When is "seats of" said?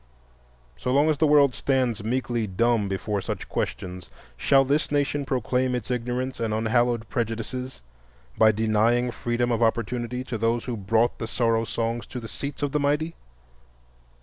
12.27-12.71